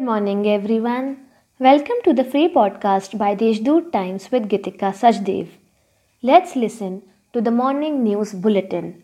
[0.00, 1.16] morning, everyone.
[1.58, 5.48] Welcome to the free podcast by Deshdoot Times with Gitika Sajdev.
[6.22, 7.02] Let's listen
[7.32, 9.02] to the morning news bulletin.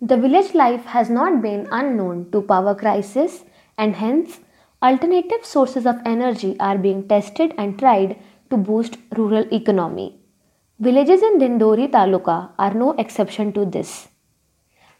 [0.00, 3.44] The village life has not been unknown to power crisis
[3.76, 4.40] and hence
[4.82, 8.16] alternative sources of energy are being tested and tried
[8.50, 10.18] to boost rural economy.
[10.80, 14.08] Villages in Dindori Taluka are no exception to this.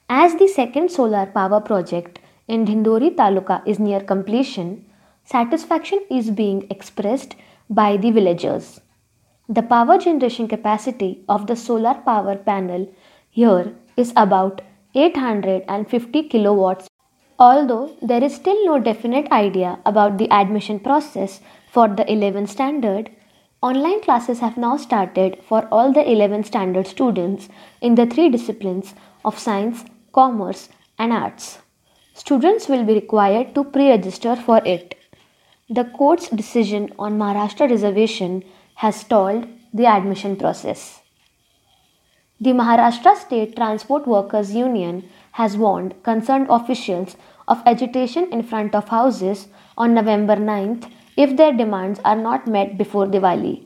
[0.08, 4.86] As the second solar power project in Dindori Taluka is near completion,
[5.24, 7.36] satisfaction is being expressed
[7.68, 8.80] by the villagers.
[9.48, 12.92] The power generation capacity of the solar power panel
[13.28, 14.62] here is about
[14.94, 16.88] 850 kilowatts.
[17.38, 23.10] Although there is still no definite idea about the admission process for the 11th standard,
[23.62, 27.48] online classes have now started for all the 11th standard students
[27.82, 28.94] in the three disciplines
[29.24, 31.58] of science, commerce, and arts.
[32.18, 34.96] Students will be required to pre register for it.
[35.70, 38.42] The court's decision on Maharashtra reservation
[38.74, 41.00] has stalled the admission process.
[42.40, 45.08] The Maharashtra State Transport Workers Union
[45.38, 49.46] has warned concerned officials of agitation in front of houses
[49.76, 53.56] on November 9th if their demands are not met before Diwali.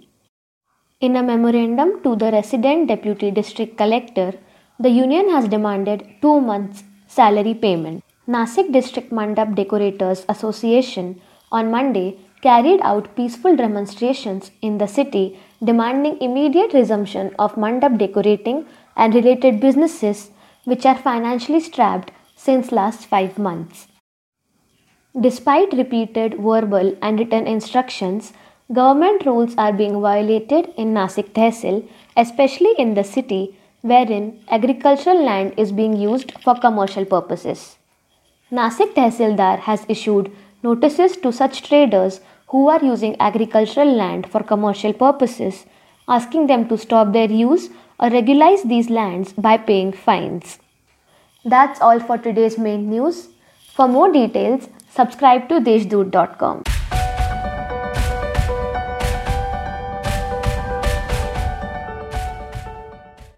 [1.01, 4.33] In a memorandum to the resident deputy district collector,
[4.79, 8.05] the union has demanded two months' salary payment.
[8.29, 11.21] Nasik District Mandap Decorators Association
[11.51, 18.65] on Monday carried out peaceful demonstrations in the city demanding immediate resumption of mandap decorating
[18.97, 20.31] and related businesses
[20.67, 23.89] which are financially strapped since last 5 months.
[25.21, 28.33] Despite repeated verbal and written instructions,
[28.73, 35.55] government rules are being violated in Nasik Tehsil, especially in the city wherein agricultural land
[35.57, 37.79] is being used for commercial purposes.
[38.53, 40.31] Nasik Tehsildar has issued
[40.63, 45.65] notices to such traders who are using agricultural land for commercial purposes,
[46.07, 50.59] asking them to stop their use or regularize these lands by paying fines.
[51.47, 53.29] That's all for today's main news.
[53.75, 56.72] For more details, subscribe to deshdoot.com.